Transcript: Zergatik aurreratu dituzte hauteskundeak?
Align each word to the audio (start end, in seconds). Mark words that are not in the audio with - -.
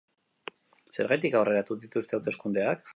Zergatik 0.97 1.39
aurreratu 1.41 1.81
dituzte 1.85 2.21
hauteskundeak? 2.21 2.87